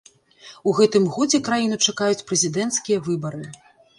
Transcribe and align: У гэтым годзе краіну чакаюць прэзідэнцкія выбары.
У 0.71 0.71
гэтым 0.79 1.03
годзе 1.17 1.41
краіну 1.49 1.77
чакаюць 1.91 2.25
прэзідэнцкія 2.31 2.97
выбары. 3.09 3.45